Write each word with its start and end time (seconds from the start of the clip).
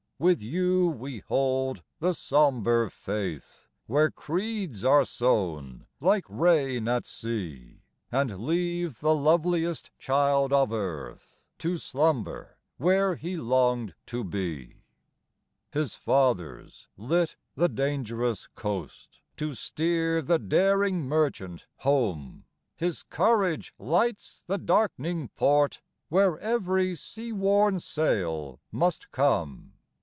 With 0.23 0.43
you 0.43 0.85
we 0.85 1.17
hold 1.17 1.81
the 1.97 2.13
sombre 2.13 2.91
faith 2.91 3.67
Where 3.87 4.11
creeds 4.11 4.85
are 4.85 5.03
sown 5.03 5.87
like 5.99 6.25
rain 6.29 6.87
at 6.87 7.07
sea; 7.07 7.81
And 8.11 8.45
leave 8.45 8.99
the 8.99 9.15
loveliest 9.15 9.89
child 9.97 10.53
of 10.53 10.71
earth 10.71 11.47
To 11.57 11.75
slumber 11.79 12.59
where 12.77 13.15
he 13.15 13.35
longed 13.35 13.95
to 14.05 14.23
be. 14.23 14.83
His 15.71 15.95
fathers 15.95 16.87
lit 16.97 17.35
the 17.55 17.67
dangerous 17.69 18.45
coast 18.53 19.21
To 19.37 19.55
steer 19.55 20.21
the 20.21 20.37
daring 20.37 21.03
merchant 21.09 21.65
home; 21.77 22.45
His 22.75 23.01
courage 23.01 23.73
lights 23.79 24.43
the 24.45 24.59
dark'ning 24.59 25.29
port 25.29 25.81
Where 26.09 26.37
every 26.37 26.93
sea 26.93 27.33
worn 27.33 27.79
sail 27.79 28.59
must 28.71 29.09
come. 29.09 29.73